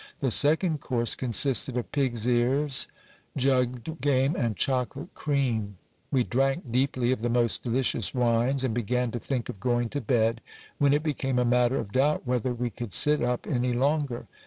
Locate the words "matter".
11.45-11.77